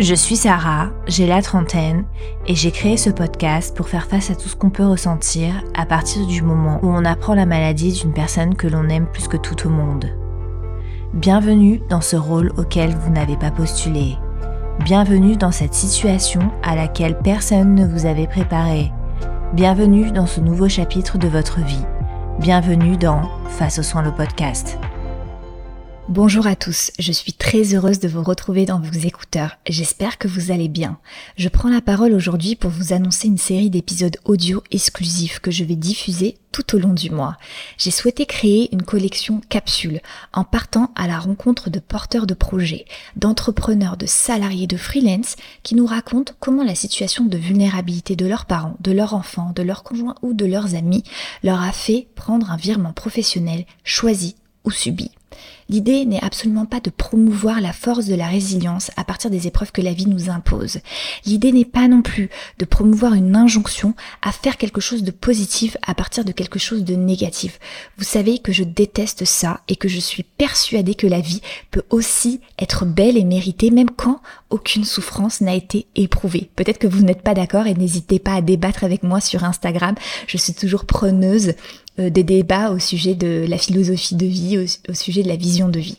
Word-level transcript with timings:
Je 0.00 0.14
suis 0.14 0.36
Sarah, 0.36 0.90
j'ai 1.08 1.26
la 1.26 1.42
trentaine 1.42 2.04
et 2.46 2.54
j'ai 2.54 2.70
créé 2.70 2.96
ce 2.96 3.10
podcast 3.10 3.76
pour 3.76 3.88
faire 3.88 4.06
face 4.06 4.30
à 4.30 4.36
tout 4.36 4.48
ce 4.48 4.54
qu'on 4.54 4.70
peut 4.70 4.86
ressentir 4.86 5.64
à 5.76 5.86
partir 5.86 6.24
du 6.24 6.40
moment 6.40 6.78
où 6.84 6.88
on 6.88 7.04
apprend 7.04 7.34
la 7.34 7.46
maladie 7.46 7.92
d'une 7.92 8.12
personne 8.12 8.54
que 8.54 8.68
l'on 8.68 8.88
aime 8.88 9.06
plus 9.06 9.26
que 9.26 9.36
tout 9.36 9.66
au 9.66 9.70
monde. 9.70 10.06
Bienvenue 11.14 11.82
dans 11.88 12.00
ce 12.00 12.14
rôle 12.14 12.52
auquel 12.56 12.94
vous 12.94 13.10
n'avez 13.10 13.36
pas 13.36 13.50
postulé. 13.50 14.14
Bienvenue 14.84 15.36
dans 15.36 15.50
cette 15.50 15.74
situation 15.74 16.42
à 16.62 16.76
laquelle 16.76 17.18
personne 17.18 17.74
ne 17.74 17.84
vous 17.84 18.06
avait 18.06 18.28
préparé. 18.28 18.92
Bienvenue 19.52 20.12
dans 20.12 20.26
ce 20.26 20.40
nouveau 20.40 20.68
chapitre 20.68 21.18
de 21.18 21.26
votre 21.26 21.58
vie. 21.58 21.84
Bienvenue 22.38 22.96
dans 22.96 23.22
Face 23.48 23.80
aux 23.80 23.82
soins 23.82 24.02
le 24.02 24.12
podcast. 24.12 24.78
Bonjour 26.08 26.46
à 26.46 26.56
tous, 26.56 26.90
je 26.98 27.12
suis 27.12 27.34
très 27.34 27.74
heureuse 27.74 27.98
de 27.98 28.08
vous 28.08 28.22
retrouver 28.22 28.64
dans 28.64 28.80
vos 28.80 28.98
écouteurs. 28.98 29.58
J'espère 29.68 30.16
que 30.16 30.26
vous 30.26 30.50
allez 30.50 30.68
bien. 30.68 30.96
Je 31.36 31.50
prends 31.50 31.68
la 31.68 31.82
parole 31.82 32.14
aujourd'hui 32.14 32.56
pour 32.56 32.70
vous 32.70 32.94
annoncer 32.94 33.28
une 33.28 33.36
série 33.36 33.68
d'épisodes 33.68 34.16
audio 34.24 34.62
exclusifs 34.70 35.38
que 35.38 35.50
je 35.50 35.64
vais 35.64 35.76
diffuser 35.76 36.38
tout 36.50 36.74
au 36.74 36.78
long 36.78 36.94
du 36.94 37.10
mois. 37.10 37.36
J'ai 37.76 37.90
souhaité 37.90 38.24
créer 38.24 38.72
une 38.72 38.84
collection 38.84 39.42
capsule 39.50 40.00
en 40.32 40.44
partant 40.44 40.92
à 40.94 41.08
la 41.08 41.18
rencontre 41.18 41.68
de 41.68 41.78
porteurs 41.78 42.26
de 42.26 42.32
projets, 42.32 42.86
d'entrepreneurs, 43.16 43.98
de 43.98 44.06
salariés, 44.06 44.66
de 44.66 44.78
freelance 44.78 45.36
qui 45.62 45.74
nous 45.74 45.86
racontent 45.86 46.32
comment 46.40 46.64
la 46.64 46.74
situation 46.74 47.26
de 47.26 47.36
vulnérabilité 47.36 48.16
de 48.16 48.24
leurs 48.24 48.46
parents, 48.46 48.78
de 48.80 48.92
leurs 48.92 49.12
enfants, 49.12 49.52
de 49.54 49.62
leurs 49.62 49.82
conjoints 49.82 50.14
ou 50.22 50.32
de 50.32 50.46
leurs 50.46 50.74
amis 50.74 51.04
leur 51.42 51.60
a 51.60 51.72
fait 51.72 52.08
prendre 52.14 52.50
un 52.50 52.56
virement 52.56 52.94
professionnel 52.94 53.66
choisi 53.84 54.36
ou 54.64 54.70
subi. 54.70 55.10
L'idée 55.70 56.06
n'est 56.06 56.22
absolument 56.24 56.64
pas 56.64 56.80
de 56.80 56.88
promouvoir 56.88 57.60
la 57.60 57.74
force 57.74 58.06
de 58.06 58.14
la 58.14 58.26
résilience 58.26 58.90
à 58.96 59.04
partir 59.04 59.30
des 59.30 59.46
épreuves 59.46 59.70
que 59.70 59.82
la 59.82 59.92
vie 59.92 60.06
nous 60.06 60.30
impose. 60.30 60.78
L'idée 61.26 61.52
n'est 61.52 61.66
pas 61.66 61.88
non 61.88 62.00
plus 62.00 62.30
de 62.58 62.64
promouvoir 62.64 63.12
une 63.12 63.36
injonction 63.36 63.94
à 64.22 64.32
faire 64.32 64.56
quelque 64.56 64.80
chose 64.80 65.02
de 65.02 65.10
positif 65.10 65.76
à 65.86 65.94
partir 65.94 66.24
de 66.24 66.32
quelque 66.32 66.58
chose 66.58 66.84
de 66.84 66.94
négatif. 66.94 67.60
Vous 67.98 68.04
savez 68.04 68.38
que 68.38 68.52
je 68.52 68.64
déteste 68.64 69.26
ça 69.26 69.60
et 69.68 69.76
que 69.76 69.88
je 69.88 70.00
suis 70.00 70.22
persuadée 70.22 70.94
que 70.94 71.06
la 71.06 71.20
vie 71.20 71.42
peut 71.70 71.84
aussi 71.90 72.40
être 72.58 72.86
belle 72.86 73.18
et 73.18 73.24
méritée 73.24 73.70
même 73.70 73.90
quand 73.90 74.20
aucune 74.50 74.84
souffrance 74.84 75.42
n'a 75.42 75.54
été 75.54 75.86
éprouvée. 75.94 76.50
Peut-être 76.56 76.78
que 76.78 76.86
vous 76.86 77.02
n'êtes 77.02 77.22
pas 77.22 77.34
d'accord 77.34 77.66
et 77.66 77.74
n'hésitez 77.74 78.18
pas 78.18 78.34
à 78.34 78.40
débattre 78.40 78.84
avec 78.84 79.02
moi 79.02 79.20
sur 79.20 79.44
Instagram. 79.44 79.94
Je 80.26 80.38
suis 80.38 80.54
toujours 80.54 80.86
preneuse 80.86 81.52
euh, 81.98 82.10
des 82.10 82.22
débats 82.22 82.70
au 82.70 82.78
sujet 82.78 83.14
de 83.14 83.44
la 83.48 83.58
philosophie 83.58 84.14
de 84.14 84.26
vie, 84.26 84.58
au, 84.88 84.94
sujet 84.94 85.17
de 85.22 85.28
la 85.28 85.36
vision 85.36 85.68
de 85.68 85.80
vie. 85.80 85.98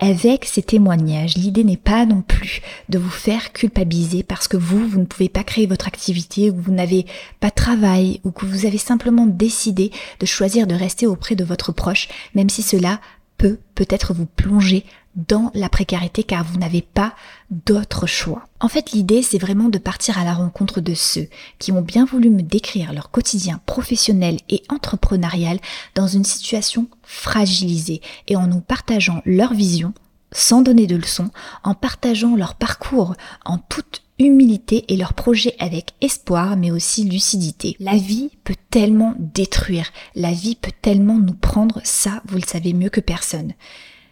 Avec 0.00 0.44
ces 0.44 0.62
témoignages, 0.62 1.36
l'idée 1.36 1.64
n'est 1.64 1.76
pas 1.76 2.06
non 2.06 2.22
plus 2.22 2.62
de 2.88 2.98
vous 2.98 3.10
faire 3.10 3.52
culpabiliser 3.52 4.22
parce 4.22 4.46
que 4.46 4.56
vous, 4.56 4.86
vous 4.86 5.00
ne 5.00 5.06
pouvez 5.06 5.28
pas 5.28 5.42
créer 5.42 5.66
votre 5.66 5.88
activité, 5.88 6.50
ou 6.50 6.56
vous 6.56 6.72
n'avez 6.72 7.04
pas 7.40 7.48
de 7.48 7.54
travail, 7.54 8.20
ou 8.22 8.30
que 8.30 8.46
vous 8.46 8.64
avez 8.64 8.78
simplement 8.78 9.26
décidé 9.26 9.90
de 10.20 10.26
choisir 10.26 10.68
de 10.68 10.74
rester 10.76 11.08
auprès 11.08 11.34
de 11.34 11.42
votre 11.42 11.72
proche, 11.72 12.08
même 12.34 12.48
si 12.48 12.62
cela 12.62 13.00
peut 13.38 13.58
peut-être 13.74 14.14
vous 14.14 14.26
plonger 14.26 14.84
dans 15.16 15.50
la 15.54 15.68
précarité 15.68 16.22
car 16.22 16.44
vous 16.44 16.58
n'avez 16.58 16.82
pas 16.82 17.14
d'autre 17.50 18.06
choix. 18.06 18.44
En 18.60 18.68
fait, 18.68 18.92
l'idée, 18.92 19.22
c'est 19.22 19.38
vraiment 19.38 19.68
de 19.68 19.78
partir 19.78 20.18
à 20.18 20.24
la 20.24 20.34
rencontre 20.34 20.80
de 20.80 20.94
ceux 20.94 21.28
qui 21.58 21.72
ont 21.72 21.82
bien 21.82 22.04
voulu 22.04 22.30
me 22.30 22.42
décrire 22.42 22.92
leur 22.92 23.10
quotidien 23.10 23.60
professionnel 23.66 24.38
et 24.48 24.62
entrepreneurial 24.68 25.58
dans 25.94 26.06
une 26.06 26.24
situation 26.24 26.86
fragilisée 27.02 28.00
et 28.28 28.36
en 28.36 28.46
nous 28.46 28.60
partageant 28.60 29.22
leur 29.24 29.54
vision 29.54 29.92
sans 30.32 30.62
donner 30.62 30.86
de 30.86 30.96
leçons, 30.96 31.30
en 31.64 31.74
partageant 31.74 32.36
leur 32.36 32.54
parcours 32.54 33.14
en 33.44 33.58
toute 33.58 34.02
humilité 34.18 34.84
et 34.88 34.96
leurs 34.96 35.14
projets 35.14 35.54
avec 35.58 35.94
espoir 36.00 36.56
mais 36.56 36.70
aussi 36.70 37.04
lucidité. 37.04 37.76
La 37.80 37.96
vie 37.96 38.30
peut 38.44 38.56
tellement 38.70 39.14
détruire, 39.18 39.90
la 40.14 40.32
vie 40.32 40.56
peut 40.56 40.72
tellement 40.82 41.18
nous 41.18 41.34
prendre, 41.34 41.80
ça 41.84 42.22
vous 42.26 42.36
le 42.36 42.46
savez 42.46 42.72
mieux 42.72 42.90
que 42.90 43.00
personne. 43.00 43.54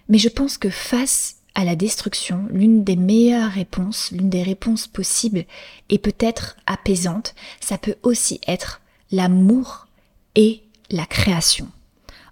Mais 0.08 0.18
je 0.18 0.28
pense 0.28 0.58
que 0.58 0.70
face 0.70 1.36
à 1.54 1.64
la 1.64 1.74
destruction, 1.74 2.46
l'une 2.50 2.84
des 2.84 2.96
meilleures 2.96 3.50
réponses, 3.50 4.10
l'une 4.12 4.28
des 4.28 4.42
réponses 4.42 4.86
possibles 4.86 5.46
et 5.88 5.98
peut-être 5.98 6.56
apaisante, 6.66 7.34
ça 7.60 7.78
peut 7.78 7.96
aussi 8.02 8.40
être 8.46 8.82
l'amour 9.10 9.86
et 10.34 10.62
la 10.90 11.06
création. 11.06 11.68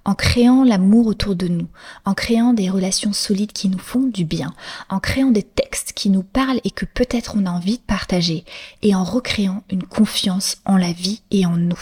En 0.05 0.15
créant 0.15 0.63
l'amour 0.63 1.07
autour 1.07 1.35
de 1.35 1.49
nous, 1.49 1.67
en 2.05 2.13
créant 2.13 2.53
des 2.53 2.69
relations 2.69 3.15
solides 3.15 3.53
qui 3.55 3.71
nous 3.71 3.79
font 3.79 4.03
du 4.03 4.27
bien, 4.27 4.53
en 4.91 5.01
créant 5.01 5.31
des 5.31 5.43
textes 5.43 5.95
qui 5.95 6.11
nous 6.11 6.23
parlent 6.23 6.61
et 6.63 6.71
que 6.71 6.85
peut-être 6.85 7.37
on 7.37 7.47
a 7.47 7.51
envie 7.51 7.79
de 7.79 7.83
partager, 7.83 8.45
et 8.83 8.95
en 8.95 9.03
recréant 9.03 9.65
une 9.71 9.85
confiance 9.85 10.59
en 10.67 10.77
la 10.77 10.93
vie 10.93 11.23
et 11.31 11.47
en 11.47 11.57
nous. 11.57 11.81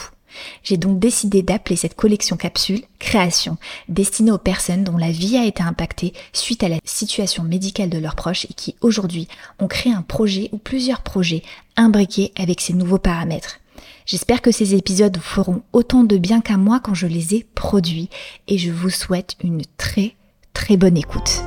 J'ai 0.63 0.77
donc 0.77 0.99
décidé 0.99 1.43
d'appeler 1.43 1.77
cette 1.77 1.95
collection 1.95 2.37
capsule 2.37 2.83
Création, 2.99 3.59
destinée 3.89 4.31
aux 4.31 4.39
personnes 4.39 4.85
dont 4.85 4.97
la 4.97 5.11
vie 5.11 5.37
a 5.37 5.45
été 5.45 5.63
impactée 5.63 6.13
suite 6.33 6.63
à 6.63 6.69
la 6.69 6.79
situation 6.85 7.43
médicale 7.43 7.91
de 7.91 7.99
leurs 7.99 8.15
proches 8.15 8.45
et 8.45 8.55
qui 8.55 8.77
aujourd'hui 8.81 9.27
ont 9.59 9.67
créé 9.67 9.93
un 9.93 10.03
projet 10.03 10.49
ou 10.53 10.59
plusieurs 10.59 11.03
projets 11.03 11.43
imbriqués 11.77 12.33
avec 12.37 12.61
ces 12.61 12.75
nouveaux 12.75 12.99
paramètres. 12.99 13.59
J'espère 14.07 14.43
que 14.43 14.53
ces 14.53 14.75
épisodes 14.75 15.17
vous 15.17 15.23
feront 15.23 15.63
autant 15.73 16.05
de 16.05 16.17
bien 16.17 16.41
qu'à 16.41 16.57
moi 16.57 16.81
quand 16.81 16.95
je 16.95 17.07
les 17.07 17.35
ai 17.35 17.47
produits 17.55 18.09
et 18.49 18.59
je 18.59 18.71
vous 18.71 18.91
souhaite 18.91 19.37
une 19.43 19.63
très 19.77 20.15
très 20.53 20.77
bonne 20.77 20.97
écoute. 20.97 21.43